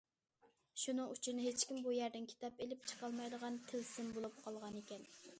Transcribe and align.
شۇنىڭ 0.83 1.11
ئۈچۈن، 1.15 1.41
ھېچكىم 1.47 1.81
بۇ 1.87 1.93
يەردىن 1.95 2.25
كىتاب 2.31 2.63
ئېلىپ 2.65 2.87
چىقالمايدىغان 2.91 3.59
تىلسىم 3.73 4.09
بولۇپ 4.17 4.41
قالغانىكەن. 4.47 5.05